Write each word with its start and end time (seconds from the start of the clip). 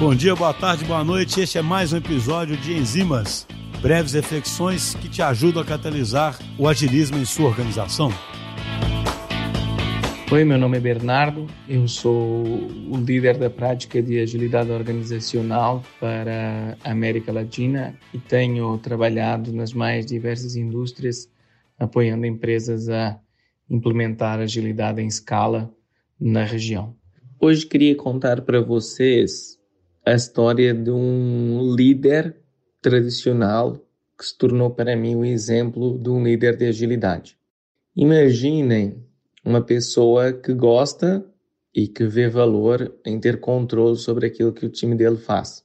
Bom 0.00 0.14
dia, 0.14 0.34
boa 0.34 0.54
tarde, 0.54 0.82
boa 0.86 1.04
noite. 1.04 1.42
Este 1.42 1.58
é 1.58 1.62
mais 1.62 1.92
um 1.92 1.98
episódio 1.98 2.56
de 2.56 2.72
Enzimas, 2.72 3.46
breves 3.82 4.14
reflexões 4.14 4.94
que 4.94 5.10
te 5.10 5.20
ajudam 5.20 5.62
a 5.62 5.66
catalisar 5.66 6.38
o 6.58 6.66
agilismo 6.66 7.18
em 7.18 7.26
sua 7.26 7.48
organização. 7.48 8.08
Oi, 10.32 10.42
meu 10.42 10.56
nome 10.56 10.78
é 10.78 10.80
Bernardo, 10.80 11.46
eu 11.68 11.86
sou 11.86 12.46
o 12.46 12.96
líder 12.96 13.36
da 13.36 13.50
prática 13.50 14.00
de 14.00 14.18
agilidade 14.18 14.70
organizacional 14.70 15.84
para 16.00 16.78
a 16.82 16.90
América 16.90 17.30
Latina 17.30 17.94
e 18.14 18.18
tenho 18.18 18.78
trabalhado 18.78 19.52
nas 19.52 19.74
mais 19.74 20.06
diversas 20.06 20.56
indústrias, 20.56 21.30
apoiando 21.78 22.24
empresas 22.24 22.88
a 22.88 23.20
implementar 23.68 24.40
agilidade 24.40 25.02
em 25.02 25.06
escala 25.06 25.70
na 26.18 26.42
região. 26.42 26.96
Hoje 27.38 27.66
queria 27.66 27.94
contar 27.94 28.40
para 28.40 28.62
vocês 28.62 29.59
a 30.04 30.12
história 30.12 30.72
de 30.72 30.90
um 30.90 31.74
líder 31.74 32.36
tradicional 32.80 33.76
que 34.18 34.24
se 34.24 34.36
tornou 34.36 34.70
para 34.70 34.96
mim 34.96 35.14
o 35.14 35.24
exemplo 35.24 35.98
de 35.98 36.10
um 36.10 36.22
líder 36.22 36.56
de 36.56 36.66
agilidade. 36.66 37.38
Imaginem 37.96 39.04
uma 39.44 39.62
pessoa 39.62 40.32
que 40.32 40.52
gosta 40.52 41.24
e 41.74 41.86
que 41.86 42.04
vê 42.06 42.28
valor 42.28 42.94
em 43.04 43.18
ter 43.18 43.40
controle 43.40 43.96
sobre 43.96 44.26
aquilo 44.26 44.52
que 44.52 44.66
o 44.66 44.70
time 44.70 44.94
dele 44.94 45.16
faz. 45.16 45.64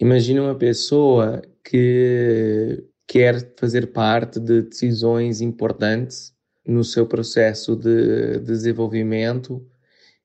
Imagine 0.00 0.40
uma 0.40 0.54
pessoa 0.54 1.42
que 1.64 2.84
quer 3.06 3.54
fazer 3.56 3.88
parte 3.88 4.38
de 4.38 4.62
decisões 4.62 5.40
importantes 5.40 6.32
no 6.66 6.84
seu 6.84 7.06
processo 7.06 7.74
de 7.74 8.38
desenvolvimento 8.40 9.66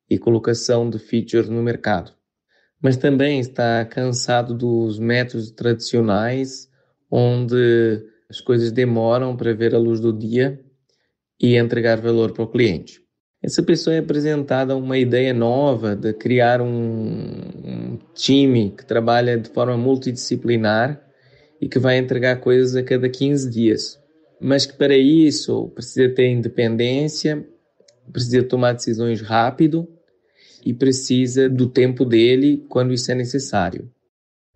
e 0.10 0.20
colocação 0.20 0.90
de 0.90 1.00
features 1.00 1.50
no 1.50 1.64
mercado. 1.64 2.14
Mas 2.84 2.98
também 2.98 3.40
está 3.40 3.86
cansado 3.86 4.54
dos 4.54 5.00
métodos 5.00 5.50
tradicionais, 5.52 6.70
onde 7.10 8.04
as 8.30 8.42
coisas 8.42 8.74
demoram 8.74 9.38
para 9.38 9.54
ver 9.54 9.74
a 9.74 9.78
luz 9.80 10.02
do 10.02 10.12
dia 10.12 10.60
e 11.42 11.56
entregar 11.56 12.02
valor 12.02 12.34
para 12.34 12.44
o 12.44 12.48
cliente. 12.48 13.02
Essa 13.42 13.64
pessoa 13.64 13.96
é 13.96 14.00
apresentada 14.00 14.76
uma 14.76 14.98
ideia 14.98 15.34
nova 15.34 15.96
de 15.96 16.12
criar 16.14 16.62
um, 16.62 16.68
um 16.68 18.00
time 18.14 18.72
que 18.72 18.86
trabalha 18.86 19.38
de 19.38 19.50
forma 19.50 19.78
multidisciplinar 19.78 21.02
e 21.62 21.70
que 21.70 21.80
vai 21.80 21.98
entregar 21.98 22.42
coisas 22.42 22.76
a 22.76 22.84
cada 22.84 23.08
15 23.08 23.50
dias. 23.50 23.98
Mas 24.42 24.66
que 24.66 24.74
para 24.74 24.98
isso 24.98 25.70
precisa 25.70 26.10
ter 26.10 26.28
independência, 26.28 27.46
precisa 28.12 28.44
tomar 28.44 28.74
decisões 28.74 29.22
rápido 29.22 29.88
e 30.66 30.74
precisa 30.74 31.50
do 31.50 31.68
tempo 31.68 32.06
dele 32.06 32.66
quando 32.70 32.94
isso 32.94 33.12
é 33.12 33.16
necessário. 33.16 33.90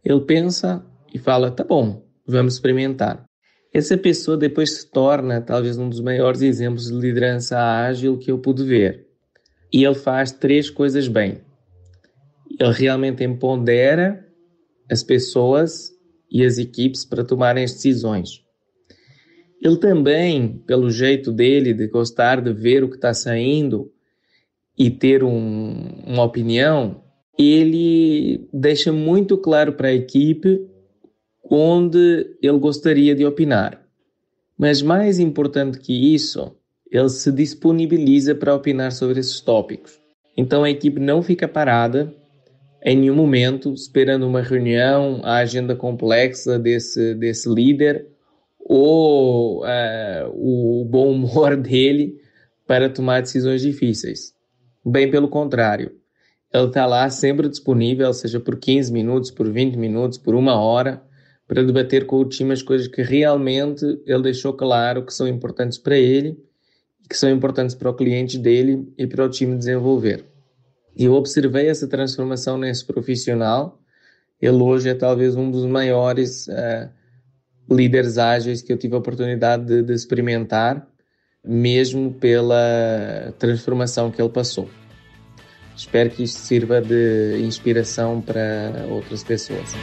Ele 0.03 0.21
pensa 0.21 0.85
e 1.13 1.19
fala: 1.19 1.51
tá 1.51 1.63
bom, 1.63 2.05
vamos 2.25 2.53
experimentar. 2.53 3.25
Essa 3.73 3.97
pessoa 3.97 4.37
depois 4.37 4.71
se 4.71 4.89
torna 4.89 5.41
talvez 5.41 5.77
um 5.77 5.89
dos 5.89 5.99
maiores 5.99 6.41
exemplos 6.41 6.87
de 6.87 6.97
liderança 6.97 7.57
ágil 7.59 8.17
que 8.17 8.31
eu 8.31 8.39
pude 8.39 8.63
ver. 8.63 9.05
E 9.71 9.83
ele 9.83 9.95
faz 9.95 10.31
três 10.31 10.69
coisas 10.69 11.07
bem. 11.07 11.41
Ele 12.59 12.71
realmente 12.71 13.23
empodera 13.23 14.25
as 14.89 15.03
pessoas 15.03 15.91
e 16.31 16.45
as 16.45 16.57
equipes 16.57 17.05
para 17.05 17.23
tomarem 17.23 17.63
as 17.63 17.73
decisões. 17.73 18.41
Ele 19.61 19.77
também, 19.77 20.63
pelo 20.65 20.89
jeito 20.89 21.31
dele 21.31 21.73
de 21.73 21.87
gostar 21.87 22.41
de 22.41 22.53
ver 22.53 22.83
o 22.83 22.89
que 22.89 22.95
está 22.95 23.13
saindo 23.13 23.91
e 24.77 24.91
ter 24.91 25.23
um, 25.23 25.87
uma 26.05 26.23
opinião, 26.23 27.01
ele 27.37 28.47
deixa 28.53 28.91
muito 28.91 29.37
claro 29.37 29.73
para 29.73 29.87
a 29.87 29.93
equipe 29.93 30.67
onde 31.49 32.37
ele 32.41 32.57
gostaria 32.59 33.15
de 33.15 33.25
opinar. 33.25 33.81
Mas 34.57 34.81
mais 34.81 35.19
importante 35.19 35.79
que 35.79 36.13
isso, 36.13 36.55
ele 36.91 37.09
se 37.09 37.31
disponibiliza 37.31 38.35
para 38.35 38.55
opinar 38.55 38.91
sobre 38.91 39.19
esses 39.19 39.39
tópicos. 39.39 39.99
Então 40.35 40.63
a 40.63 40.69
equipe 40.69 40.99
não 40.99 41.21
fica 41.21 41.47
parada 41.47 42.13
em 42.83 42.95
nenhum 42.95 43.15
momento 43.15 43.73
esperando 43.73 44.27
uma 44.27 44.41
reunião, 44.41 45.21
a 45.23 45.37
agenda 45.37 45.75
complexa 45.75 46.59
desse, 46.59 47.15
desse 47.15 47.49
líder 47.49 48.07
ou 48.59 49.63
uh, 49.63 50.29
o 50.33 50.85
bom 50.85 51.11
humor 51.11 51.55
dele 51.57 52.19
para 52.65 52.89
tomar 52.89 53.21
decisões 53.21 53.61
difíceis. 53.61 54.36
Bem 54.89 55.09
pelo 55.11 55.27
contrário, 55.27 55.91
ele 56.53 56.67
está 56.67 56.85
lá 56.85 57.09
sempre 57.09 57.49
disponível, 57.49 58.13
seja 58.13 58.39
por 58.39 58.57
15 58.57 58.91
minutos, 58.91 59.31
por 59.31 59.51
20 59.51 59.75
minutos, 59.75 60.17
por 60.17 60.35
uma 60.35 60.55
hora, 60.59 61.03
para 61.47 61.63
debater 61.63 62.05
com 62.05 62.17
o 62.17 62.25
time 62.25 62.53
as 62.53 62.61
coisas 62.61 62.87
que 62.87 63.01
realmente 63.01 63.83
ele 64.05 64.23
deixou 64.23 64.53
claro 64.53 65.05
que 65.05 65.13
são 65.13 65.27
importantes 65.27 65.77
para 65.77 65.97
ele 65.97 66.37
que 67.09 67.17
são 67.17 67.29
importantes 67.29 67.75
para 67.75 67.89
o 67.89 67.93
cliente 67.93 68.37
dele 68.37 68.91
e 68.97 69.07
para 69.07 69.25
o 69.25 69.29
time 69.29 69.57
desenvolver. 69.57 70.25
E 70.95 71.05
eu 71.05 71.13
observei 71.13 71.67
essa 71.67 71.87
transformação 71.87 72.57
nesse 72.57 72.85
profissional. 72.85 73.79
Ele 74.41 74.57
hoje 74.57 74.89
é 74.89 74.93
talvez 74.93 75.35
um 75.35 75.49
dos 75.49 75.65
maiores 75.65 76.47
uh, 76.47 76.89
líderes 77.71 78.17
ágeis 78.17 78.61
que 78.61 78.73
eu 78.73 78.77
tive 78.77 78.95
a 78.95 78.99
oportunidade 78.99 79.65
de, 79.65 79.83
de 79.83 79.93
experimentar, 79.93 80.87
mesmo 81.47 82.11
pela 82.11 83.33
transformação 83.39 84.11
que 84.11 84.21
ele 84.21 84.29
passou. 84.29 84.69
Espero 85.75 86.09
que 86.09 86.23
isto 86.23 86.39
sirva 86.39 86.81
de 86.81 87.39
inspiração 87.41 88.19
para 88.19 88.85
outras 88.89 89.23
pessoas. 89.23 89.73